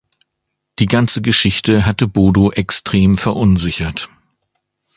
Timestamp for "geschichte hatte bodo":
1.21-2.51